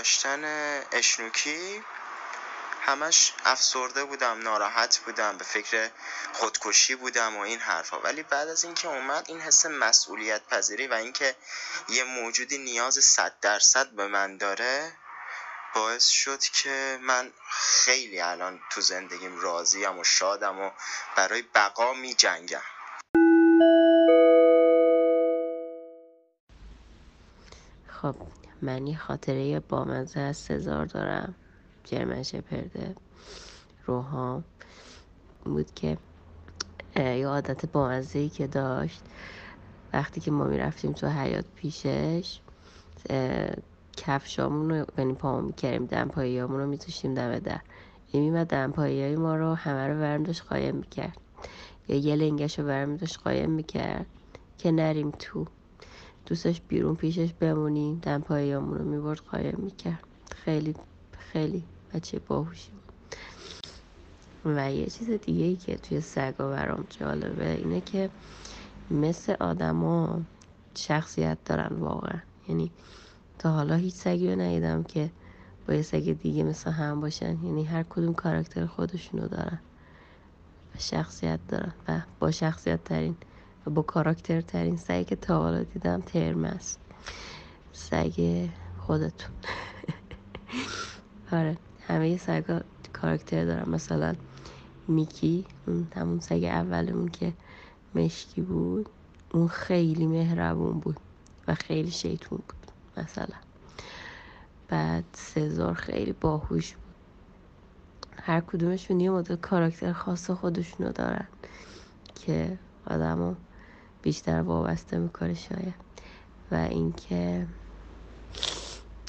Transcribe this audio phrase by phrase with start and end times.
[0.00, 0.44] داشتن
[0.92, 1.84] اشنوکی
[2.80, 5.90] همش افسرده بودم ناراحت بودم به فکر
[6.32, 8.00] خودکشی بودم و این حرفا.
[8.00, 11.36] ولی بعد از اینکه اومد این حس مسئولیت پذیری و اینکه
[11.88, 14.92] یه موجودی نیاز صد درصد به من داره
[15.74, 20.70] باعث شد که من خیلی الان تو زندگیم راضیم و شادم و
[21.16, 22.62] برای بقا می جنگم.
[28.02, 28.16] خب
[28.62, 31.34] من یه خاطره بامزه از سزار دارم.
[31.84, 32.94] جرمن شپرده
[33.86, 34.44] روحام
[35.44, 35.98] بود که
[36.96, 39.02] یه عادت بامزه ای که داشت.
[39.92, 42.40] وقتی که ما می‌رفتیم تو حیات پیشش
[43.96, 47.60] کفشامون رو یعنی پامون می‌کردیم دمپاییامون رو میتوشیم دم در.
[48.12, 51.18] این میمد دمپایی ما رو همه رو برم داشت قایم می‌کرد.
[51.88, 54.06] یا یه لنگش رو برم داشت قایم می‌کرد.
[54.58, 55.46] که نریم تو.
[56.30, 60.04] دوستش بیرون پیشش بمونیم دمپاییامون رو می‌برد قایم می‌کرد.
[60.44, 60.74] خیلی
[61.32, 61.64] خیلی
[61.94, 62.70] بچه باهوشی
[64.44, 68.10] و یه چیز دیگه ای که توی سگا برام جالبه اینه که
[68.90, 70.20] مثل آدما
[70.74, 72.20] شخصیت دارن واقعا.
[72.48, 72.70] یعنی
[73.38, 75.10] تا حالا هیچ سگی رو ندیدم که
[75.68, 77.44] با یه سگ دیگه مثل هم باشن.
[77.44, 79.58] یعنی هر کدوم کاراکتر خودشونو دارن
[80.74, 83.16] و شخصیت دارن و با شخصیت ترین
[83.66, 86.80] و با کاراکتر ترین سگی که تا حالا دیدم ترم است.
[87.72, 89.30] سگ خودتون.
[91.32, 92.60] آره همه سگا
[92.92, 94.14] کاراکتر دارن مثلا
[94.88, 97.32] میکی اون همون سگ اولمون که
[97.94, 98.88] مشکی بود
[99.32, 100.96] اون خیلی مهربون بود
[101.48, 103.36] و خیلی شیطون بود مثلا.
[104.68, 106.94] بعد سزار خیلی باهوش بود.
[108.22, 111.28] هر کدومشون یه مدل کاراکتر خاص خودشونو دارن
[112.14, 113.34] که آدمو
[114.02, 115.74] بیشتر وابسته می‌کنه شاید.
[116.50, 117.46] و اینکه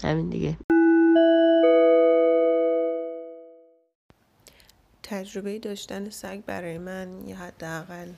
[0.03, 0.57] همین دیگه.
[5.03, 8.11] تجربه داشتن سگ برای من یه حداقل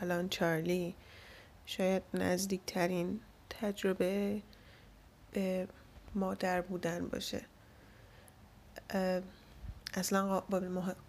[0.00, 0.94] الان چارلی
[1.66, 4.42] شاید نزدیکترین تجربه
[5.32, 5.68] به
[6.14, 7.40] مادر بودن باشه.
[9.94, 10.40] اصلا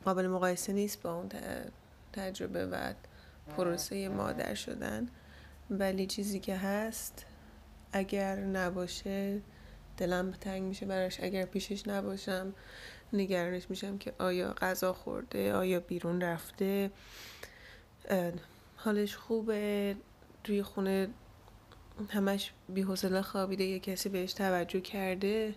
[0.06, 1.30] قابل مقایسه نیست با اون
[2.14, 2.94] تجربه و
[3.58, 5.10] پروسه مادر شدن.
[5.70, 7.26] ولی چیزی که هست
[7.94, 9.42] اگر نباشه
[9.98, 11.20] دلم تنگ میشه براش.
[11.20, 12.54] اگر پیشش نباشم
[13.14, 16.92] نگرانش میشم که آیا غذا خورده آیا بیرون رفته.
[18.76, 19.96] حالش خوبه.
[20.44, 21.08] توی خونه
[22.10, 23.64] همش بیحوصله خوابیده.
[23.64, 25.56] یه کسی بهش توجه کرده.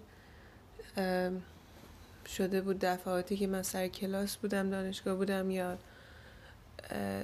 [2.27, 5.79] شده بود دفعاتی که من سر کلاس بودم دانشگاه بودم یا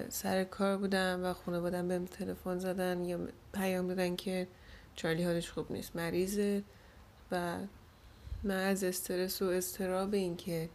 [0.08, 3.18] سر کار بودم و خونه بودم بهم تلفن زدن یا
[3.54, 4.48] پیام دادن که
[4.94, 6.62] چارلی حالش خوب نیست مریضه
[7.32, 7.56] و
[8.42, 10.68] من از استرس و استراب این که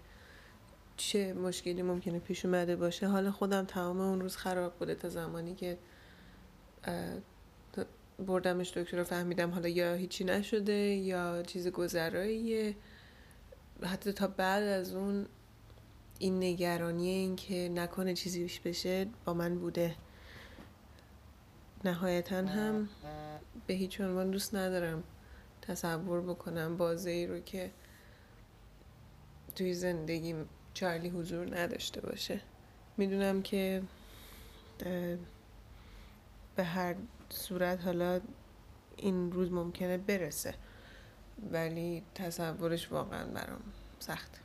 [0.98, 5.56] چه مشکلی ممکنه پیش اومده باشه حال خودم تمام اون روز خراب بوده تا زمانی
[5.56, 5.78] که
[8.20, 12.76] بردمش دکتر رو فهمیدم حالا یا هیچی نشده یا چیز گذراییه.
[13.84, 15.26] حتی تا بعد از اون
[16.24, 19.96] این نگرانی این که نکنه چیزی بیش بشه با من بوده.
[21.86, 22.90] نهایتا هم
[23.68, 25.04] به هیچ عنوان دوست ندارم
[25.62, 27.72] تصور بکنم بازه ای رو که
[29.56, 30.36] توی زندگی
[30.74, 32.42] چارلی حضور نداشته باشه.
[32.98, 33.84] می‌دونم که
[36.56, 36.96] به هر
[37.30, 38.22] صورت حالا
[38.98, 40.54] این روز ممکنه برسه
[41.52, 43.62] ولی تصورش واقعا برام
[44.00, 44.43] سخت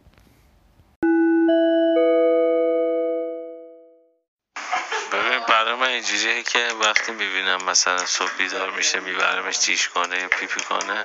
[6.10, 11.02] اینجوریه که وقتی می‌بینم مثلا صبح بیدار میشه میبرمش جیش کنه یا پیپی کنه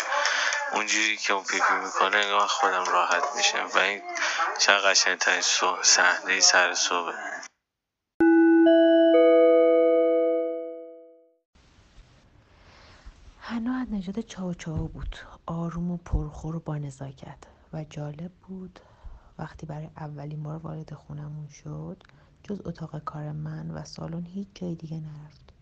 [0.73, 4.01] اونجوری که اون پیپی می‌کنه انگار خودم راحت میشه و این
[4.59, 5.41] چه قشنگترین
[5.81, 7.13] صحنه سر صبح
[13.39, 15.15] حنا نژاد چاو چاو بود.
[15.45, 17.37] آروم و پرخور و با نزاکت.
[17.73, 18.79] و جالب بود
[19.39, 22.03] وقتی برای اولین بار وارد خونمون شد
[22.43, 25.53] جز اتاق کار من و سالن هیچ جای دیگه نرفت.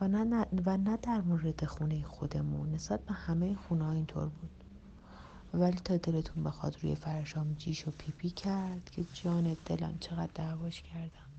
[0.00, 4.50] و نه, و نه در مورد خونه خودمون نسبت به همه خونه ها اینطور بود.
[5.54, 10.82] ولی تا دلتون بخواد روی فرشام جیش و پیپی کرد که جان دلم چقدر دعواش
[10.82, 11.30] کردم.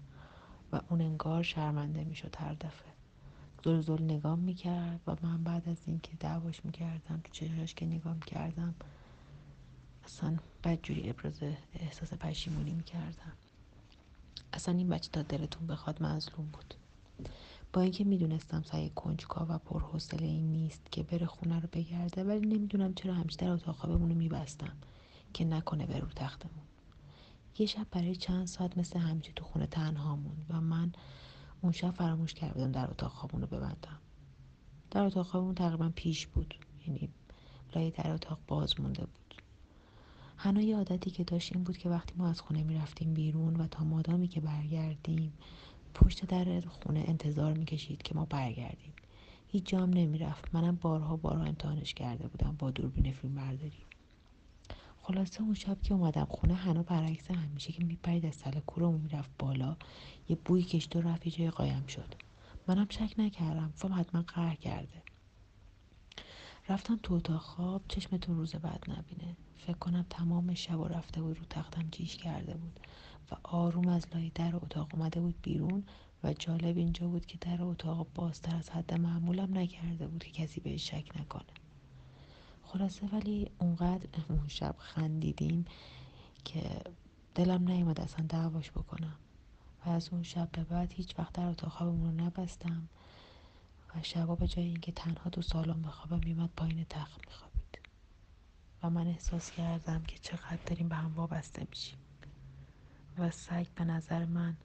[0.72, 2.92] و اون انگار شرمنده می‌شد هر دفعه.
[3.66, 8.20] زل زل نگام می‌کرد و من بعد از اینکه دعواش می‌کردم تو چشاش که نگام
[8.20, 8.76] کردم
[10.06, 11.40] اصلا بدجوری ابراز
[11.74, 13.34] احساس پشیمونی می‌کردم.
[14.54, 16.74] اصلا این بچه تا دلتون بخواد مظلوم بود.
[17.74, 22.48] با اینکه می‌دونستم سعی کنجکاو و پرحوصله این نیست که بره خونه رو بگرده ولی
[22.48, 24.74] نمی‌دونم چرا همیشه در اتاق خوابمون رو میبستم
[25.34, 26.64] که نکنه بره رو تختمون.
[27.58, 30.92] یه شب برای چند ساعت مثل همیشه تو خونه تنها موند و من
[31.62, 34.00] اون شب فراموش کرده بودم در اتاق خوابمون ببندم.
[34.92, 36.56] در اتاق خوابمون تقریبا پیش بود
[36.88, 37.10] یعنی
[37.76, 39.42] لای در اتاق باز مونده بود.
[40.44, 43.68] هنوز یه عادتی که داشت این بود که وقتی ما از خونه می‌رفتیم بیرون و
[43.68, 45.34] تا مادامی که برگردیم
[45.94, 48.94] پشت در خونه انتظار می‌کشید که ما برگردیم.
[49.48, 50.56] هیچ جام نمی‌رفت.
[50.56, 53.86] منم بارها بارها امتحانش کرده بودم با دوربین فیلم برداری.
[55.02, 59.30] خلاصه اون شب که اومدم خونه هنو برعکس همیشه که میپرید از سر کورمون می‌رفت
[59.40, 59.76] بالا
[60.30, 62.14] یه بوی کشت و رفت جای قایم شد.
[62.68, 63.74] منم شک نکردم.
[63.76, 65.02] فهم حتما قهر کرده.
[66.70, 69.38] رفتم تو اتاق خواب چشمتون روز بعد نبینه.
[69.68, 72.80] فکر کنم تمام شب و رفته بود رو تختم جیش کرده بود
[73.32, 75.84] و آروم از لای در اتاق اومده بود بیرون
[76.24, 80.62] و جالب اینجا بود که در اتاق بازتر از حد معمولم نکرده بود که کسی
[80.62, 81.44] بهش شک نکنه.
[82.64, 85.66] خلاصه ولی اونقدر اون شب خندیدیم
[86.46, 86.82] که
[87.36, 89.16] دلم نیومد اصلا دعواش بکنم
[89.86, 92.90] و از اون شب به بعد هیچ وقت در اتاق خوابمون رو نبستم
[93.96, 97.81] و شبا به جای اینکه تنها تو سالن بخوابم میمد پایین تخت میخوابید.
[98.84, 101.98] و من احساس کردم که چقدر داریم به هم وابسته میشیم.
[103.18, 104.58] و سگ به نظر من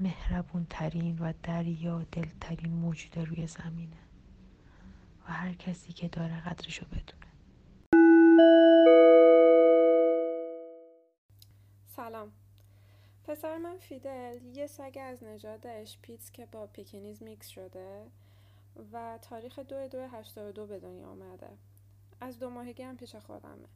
[0.00, 3.96] مهربون ترین و دریا دلترین موجود روی زمینه
[5.28, 7.30] و هر کسی که داره قدرشو بدونه.
[11.86, 12.32] سلام.
[13.24, 18.06] پسر من فیدل یه سگ از نژاد اشپیتز که با پکینیز میکس شده
[18.92, 21.50] و تاریخ دو دو هشتاد و دو به دنیا آمده.
[22.20, 23.68] از دو ماهگی هم پیش خودمه.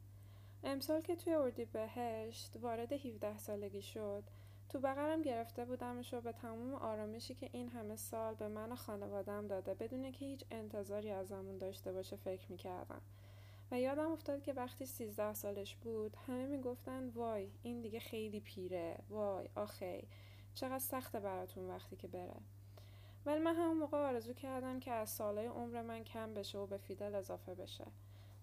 [0.63, 4.23] امسال که توی اردی بهشت وارد 17 سالگی شد
[4.69, 8.75] تو بغلم گرفته بودمش و به تمام آرامشی که این همه سال به من و
[8.75, 13.01] خانوادم داده بدون که هیچ انتظاری ازمون داشته باشه فکر می‌کردم.
[13.71, 18.97] و یادم افتاد که وقتی سیزده سالش بود همه می‌گفتن وای این دیگه خیلی پیره.
[19.09, 20.07] وای آخی
[20.53, 22.37] چقدر سخته براتون وقتی که بره.
[23.25, 26.77] ولی من همون موقع آرزو کردم که از سالهای عمر من کم بشه و به
[26.77, 27.85] فیدل اضافه بشه.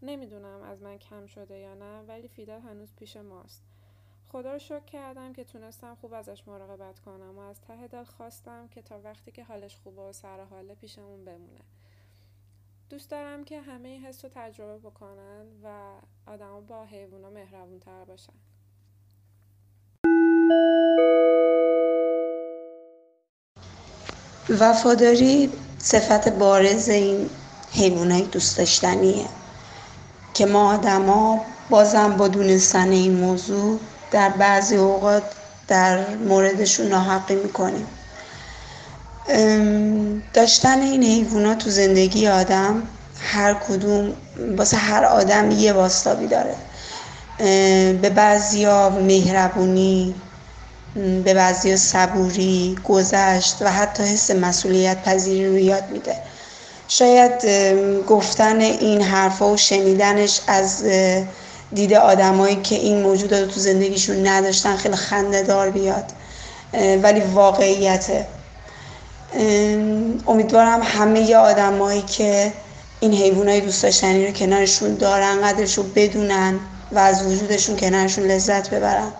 [0.03, 3.63] نمی‌دونم از من کم شده یا نه ولی فیدل هنوز پیش ماست.
[4.33, 8.69] خدا رو شکر کردم که تونستم خوب ازش مراقبت کنم و از ته دل خواستم
[8.69, 11.61] که تا وقتی که حالش خوبه و سر حاله پیشمون بمونه.
[12.91, 15.95] دوست دارم که همه این حس رو تجربه بکنن و
[16.27, 18.33] آدما با حیوونا مهربون تر باشن.
[24.61, 27.31] وفاداری صفت بارز این
[27.73, 29.42] حیوانای دوست داشتنیه.
[30.35, 31.41] که ما آدما
[31.71, 33.79] بازم با دونستن این موضوع
[34.11, 35.23] در بعضی اوقات
[35.69, 37.87] در موردشون ناحقی می‌کنیم.
[40.35, 42.83] داشتن این حیوانات تو زندگی آدم
[43.21, 44.13] هر کدوم
[44.57, 46.55] واسه هر آدم یه باستابی داره.
[47.93, 50.15] به بعضیا مهربونی
[51.25, 56.17] به بعضیا صبوری گذشت و حتی حس مسئولیت پذیری رو یاد میده.
[56.89, 57.45] شاید
[58.07, 60.85] گفتن این حرفا و شنیدنش از
[61.75, 66.05] دید آدمایی که این موجودات رو تو زندگیشون نداشتن خیلی خنده دار بیاد.
[67.03, 68.27] ولی واقعیته.
[70.27, 72.53] امیدوارم همه آدمایی که
[73.01, 76.61] این حیوانای دوست داشتنی رو کنارشون دارن قدرش رو بدونن
[76.93, 79.13] و از وجودشون کنارشون لذت ببرن.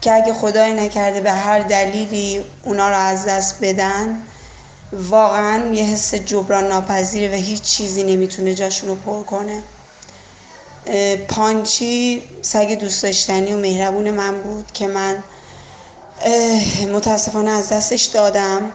[0.00, 4.22] که اگه خدای نکرده به هر دلیلی اونا رو از دست بدن
[4.96, 9.62] واقعا یه حس جبران ناپذیره و هیچ چیزی نمی‌تونه جاشون رو پر کنه.
[11.28, 15.22] پانچی سگ دوست داشتنی و مهربون من بود که من
[16.92, 18.72] متاسفانه از دستش دادم.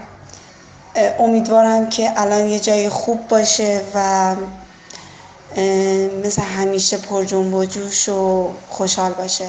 [1.19, 4.35] امیدوارم که الان یه جای خوب باشه و
[6.23, 9.47] مثل همیشه پر جنب و جوش و خوشحال باشه.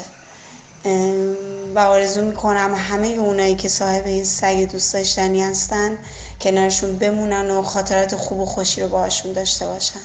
[1.74, 5.98] و آرزو می‌کنم همه اونایی که صاحب این سگ دوست داشتنی هستن
[6.40, 10.00] کنارشون بمونن و خاطرات خوب و خوشی رو باهاشون داشته باشن.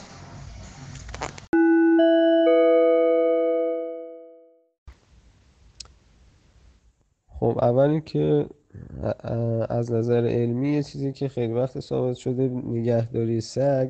[7.39, 8.46] خب اول اینکه
[9.69, 13.89] از نظر علمی یه چیزی که خیلی وقت ثابت شده نگهداری سگ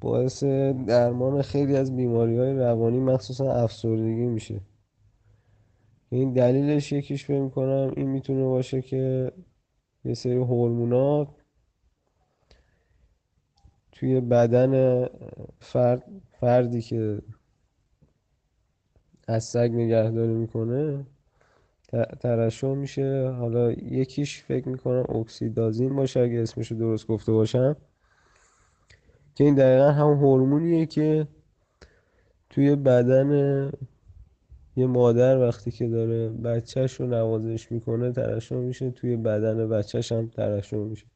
[0.00, 0.44] باعث
[0.86, 4.60] درمان خیلی از بیماری های روانی مخصوصا افسردگی میشه.
[6.10, 9.32] این دلیلش یکیش فکر کنم این می‌تونه باشه که
[10.04, 11.28] یه سری هورمونات
[13.92, 15.04] توی بدن
[15.60, 16.04] فرد
[16.40, 17.22] فردی که
[19.28, 21.06] از سگ نگهداری می‌کنه
[22.20, 23.28] ترشح میشه.
[23.28, 27.76] حالا یکیش فکر می‌کنم اکسیدازین باشه اگه اسمش رو درست گفته باشم.
[29.34, 31.28] که این دقیقا همون هورمونیه که
[32.50, 33.70] توی بدن
[34.76, 38.90] یه مادر وقتی که داره بچهش رو نوازش می‌کنه ترشح میشه.
[38.90, 41.06] توی بدن بچهش هم ترشح میشه.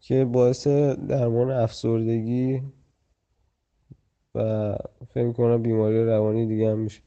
[0.00, 0.66] که باعث
[1.08, 2.62] درمان افسردگی
[4.34, 4.76] و
[5.14, 7.02] فکر کنم بیماری روانی دیگه هم میشه.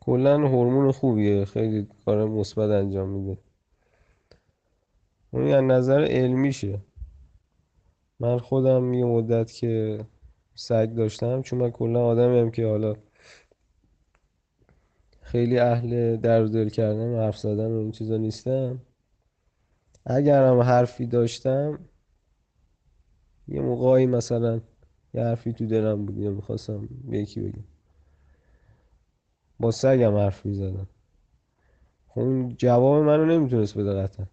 [0.00, 1.44] کلا هورمون خوبیه.
[1.44, 3.38] خیلی کار مثبت انجام میده.
[5.30, 6.80] اون از نظر علمیشه.
[8.20, 10.04] من خودم یه مدت که
[10.60, 12.94] سگ داشتم چون من کلا آدمی هم که حالا
[15.20, 18.80] خیلی اهل در دل کردن و حرف زدن و این چیزا نیستم.
[20.06, 21.78] اگر هم حرفی داشتم
[23.48, 24.60] یه موقعی مثلا
[25.14, 27.64] یه حرفی تو دلم بود یا می‌خواستم یکی بگم.
[29.60, 30.88] با سگم حرف می‌زدم.
[32.08, 34.26] خب اون جواب منو نمی‌تونست بده قطعا.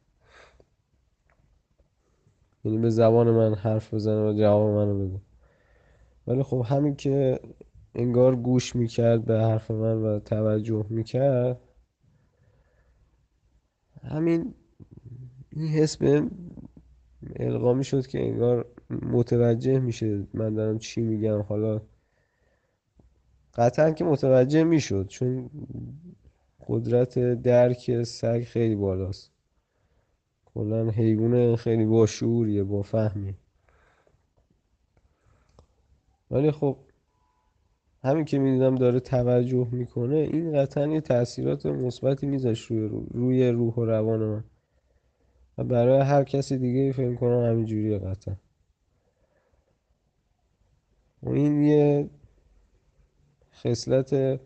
[2.63, 5.24] یعنی به زبان من حرف بزنه و جواب منو بده.
[6.27, 7.39] ولی خب همین که
[7.95, 11.59] انگار گوش می‌کرد به حرف من و توجه می‌کرد
[14.03, 14.53] همین
[15.51, 16.29] این حس به
[17.35, 21.41] القا می‌شد که انگار متوجه میشه من دارم چی میگم.
[21.41, 21.81] حالا
[23.53, 25.49] قطعا که متوجه می‌شد چون
[26.67, 29.31] قدرت درک سگ خیلی بالاست.
[30.45, 33.35] کلا حیوان خیلی با شعوریه با فهمی
[36.35, 36.77] ولی خب
[38.03, 43.73] همین که می‌دیدم داره توجه می‌کنه این قطعا یه تاثیرات مثبتی میذاشت روی, روی روح
[43.73, 44.43] و روان من.
[45.57, 48.35] و برای هر کسی دیگه فکر کنم همینجوریه قطعا.
[51.23, 52.09] و این یه
[53.53, 54.39] خصلت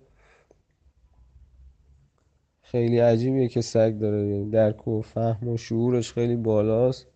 [2.61, 4.27] خیلی عجیبیه که سگ داره.
[4.27, 7.07] یعنی درک و فهم و شعورش خیلی بالاست.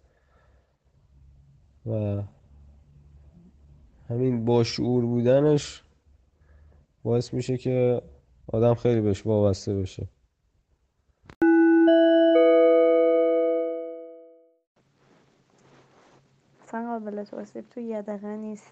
[1.86, 2.24] و
[4.14, 5.84] همین با شعور بودنش
[7.04, 8.02] باعث میشه که
[8.54, 10.08] آدم خیلی بهش وابسته بشه.
[16.68, 18.72] اصلا قابل توصیف تو یه دقیقه نیست.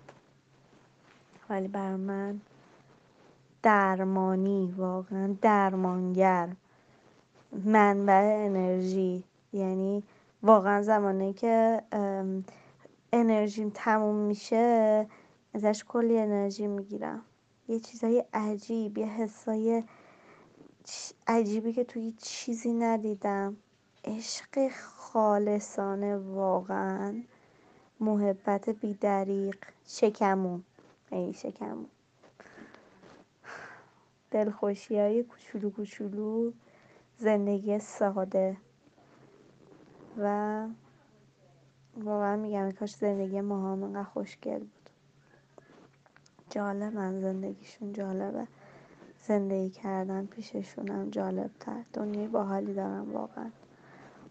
[1.50, 2.42] ولی بر من
[3.64, 6.50] درمانی واقعا درمانگر
[7.66, 9.24] منبع انرژی.
[9.54, 10.04] یعنی
[10.44, 11.82] واقعا زمانی که
[13.14, 15.08] انرژیم تموم میشه
[15.53, 17.22] ازش کلی انرژی می‌گیرم.
[17.67, 19.84] یه چیزای عجیب یه حسای
[21.27, 23.58] عجیبی که توی چیزی ندیدم.
[24.05, 27.22] عشق خالصانه واقعا.
[28.00, 30.63] محبت بیدریق شکمون
[31.12, 31.88] ای شکمون
[34.31, 36.51] دلخوشی های کوچولو کوچولو.
[37.17, 38.58] زندگی ساده.
[40.17, 40.67] و
[41.98, 44.81] واقعا میگم کاش زندگی ما هم خوشگل بود.
[46.51, 48.48] جالبن زندگیشون جالبه.
[49.27, 53.51] زندگی کردن پیششون هم جالب تر دنیای باحالی دارم واقعا.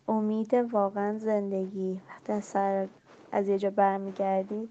[0.08, 2.00] امید واقعا زندگی.
[2.08, 2.88] وقتی از سر
[3.32, 4.68] از یه جا برمیگردی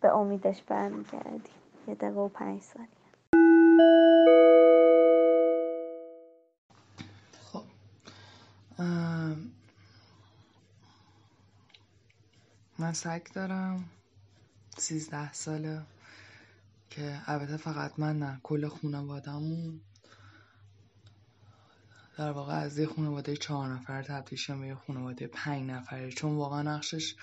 [0.00, 1.50] به امیدش برمیگردی.
[1.88, 2.88] یه دقیقه و پنج ثانیه.
[7.52, 7.62] خب.
[12.78, 13.84] من سگ دارم.
[14.78, 15.82] سیزده ساله.
[16.96, 19.80] که البته فقط من نه کل خانوادهمون.
[22.18, 26.10] در واقع از یه خانواده چهار نفر تبدیل شدم به یه خانواده پنج نفره.
[26.10, 27.14] چون واقعا نقشش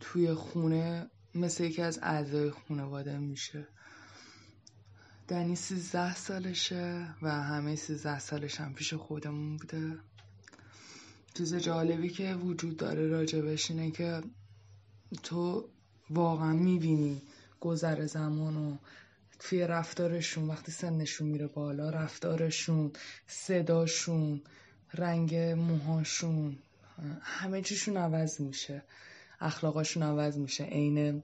[0.00, 3.66] توی خونه مثل یکی از اعضای خانواده میشه.
[5.28, 9.98] دنی سیزده سالشه و همه سیزده سالش هم پیش خودمون بوده.
[11.34, 14.22] چیز جالبی که وجود داره راجبش اینه که
[15.22, 15.68] تو
[16.10, 17.22] واقعا می‌بینی
[17.60, 18.76] گذر زمان و
[19.38, 22.92] توی رفتارشون وقتی سنشون میره بالا رفتارشون
[23.26, 24.42] صداشون
[24.94, 26.58] رنگ موهاشون
[27.22, 28.82] همه چیشون عوض میشه.
[29.40, 30.64] اخلاقاشون عوض میشه.
[30.64, 31.22] عین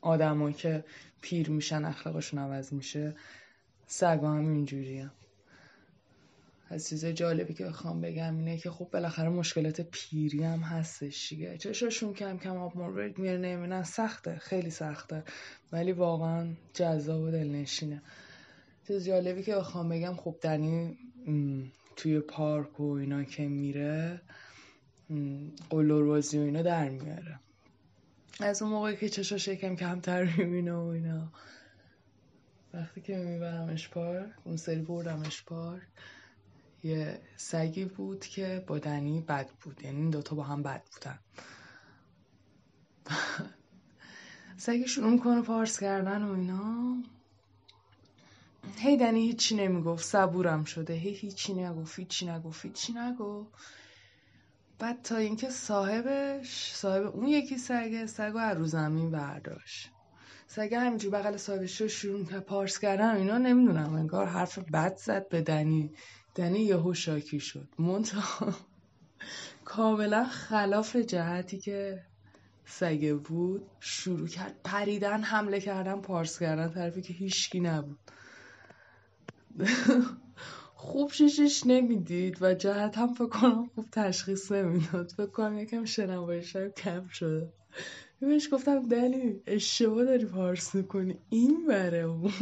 [0.00, 0.84] آدمایی که
[1.20, 3.16] پیر میشن اخلاقشون عوض میشه.
[3.86, 5.10] سگا هم اینجوری
[6.72, 11.58] از چیز جالبی که بخوام بگم اینه که خب بالاخره مشکلات پیری هم هستش دیگه.
[11.58, 13.82] چشاشون کم کم آب مروارید میره نمی‌بینن.
[13.82, 15.24] سخته خیلی سخته.
[15.72, 18.02] ولی واقعا جذاب و دلنشینه.
[18.86, 20.98] چیز جالبی که بخوام بگم خب دنی
[21.96, 24.22] توی پارک و اینا که میره
[25.70, 27.40] قلوروزی و اینا در میاره.
[28.40, 31.32] از اون موقعی که چشاش یکم کمتر می‌بینه و اینا.
[32.74, 35.82] وقتی که میبرمش پارک اون سری بردمش پارک.
[36.82, 39.80] یه سگی بود که با دنی بد بود.
[39.84, 41.18] یعنی این دوتا با هم بد بودن.
[44.56, 46.96] سگی شروع می‌کنه پارس کردن و اینا.
[48.76, 50.04] هی دنی هیچی نمی‌گفت.
[50.04, 50.94] صبورم شده.
[50.94, 51.98] هی هیچی نگفت.
[51.98, 52.64] هیچی نگفت.
[52.64, 53.52] هیچی نگفت.
[54.78, 59.90] بعد تا اینکه صاحبش صاحب اون یکی سگه سگ از رو زمین برداشت.
[60.46, 65.28] سگه همینجور بغل صاحبش رو شروع کرد پارس کردن اینا نمی‌دونم انگار حرف بد زد
[65.28, 65.90] به دنی.
[66.34, 67.68] دنی یهو شاکی شد.
[67.78, 68.54] منتها
[69.64, 72.02] کاملا خلاف جهتی که
[72.64, 77.98] سگه بود شروع کرد پریدن حمله کردن پارس کردن طرفی که هیچکی نبود.
[80.74, 85.10] خوب ششش نمی‌دید و جهت هم فکر کنم خوب تشخیص نمی‌داد.
[85.10, 87.52] فکر کنم یکم شنوایشم کم شده.
[88.20, 91.18] بهش گفتم دنی اشتباه داری پارس می‌کنی.
[91.30, 92.32] این بره اون.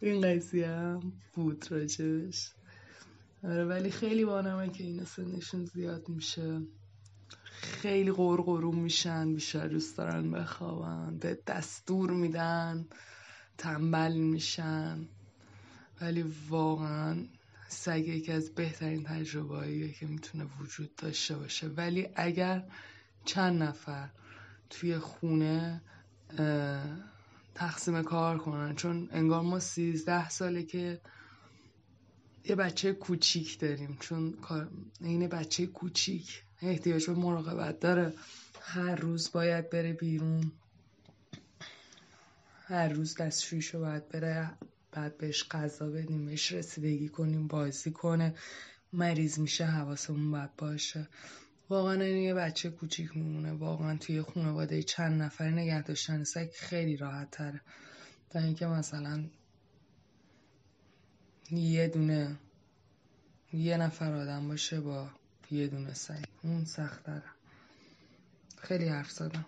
[0.00, 2.52] این قضیه هم بود راجبش
[3.44, 6.60] آره ولی خیلی بانمه که اینا سنشون زیاد میشه.
[7.60, 12.86] خیلی قرقرو میشن بیشتر دوست دارن بخوابن به دستور میدن
[13.58, 15.08] تنبل میشن.
[16.00, 17.16] ولی واقعا
[17.68, 21.68] سگ یکی از بهترین تجربه که می‌تونه وجود داشته باشه.
[21.68, 22.64] ولی اگر
[23.24, 24.08] چند نفر
[24.70, 25.80] توی خونه
[27.54, 28.74] تقسیم کار کنن.
[28.74, 31.00] چون انگار ما سیزده ساله که
[32.44, 33.96] یه بچه کوچیک داریم.
[34.00, 34.34] چون
[35.00, 36.42] این بچه کوچیک.
[36.62, 38.14] احتیاج به مراقبت داره.
[38.60, 40.52] هر روز باید بره بیرون.
[42.66, 44.50] هر روز دستشویشو باید بره.
[44.92, 48.34] بعد بهش غذا بدیم بهش رسیدگی کنیم بازی کنه.
[48.92, 51.08] مریض میشه حواسمون باید باشه.
[51.70, 53.52] واقعا این یه بچه کوچیک میمونه.
[53.52, 56.24] واقعا توی خانواده چند نفر نگه داشتن.
[56.24, 57.60] سگ خیلی راحت تره
[58.30, 59.24] تا اینکه مثلا
[61.50, 62.36] یه دونه
[63.52, 65.08] یه نفر آدم باشه با
[65.50, 66.24] یه دونه سگ.
[66.42, 67.22] اون سخت داره
[68.58, 69.46] خیلی حرف زدم.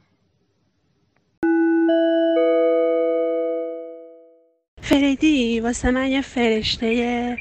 [4.82, 7.36] فریدی واسه من یه فرشته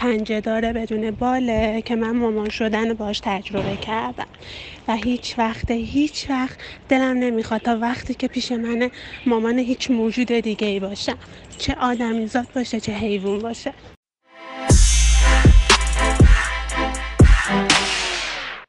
[0.00, 4.26] پنجه داره بدون باله که من مامان شدن باش تجربه کردم.
[4.88, 8.90] و هیچ وقت هیچ وقت دلم نمی‌خواد تا وقتی که پیش منه
[9.26, 11.18] مامان هیچ موجود دیگه ای باشم
[11.58, 13.74] چه آدمیزاد باشه چه حیوان باشه.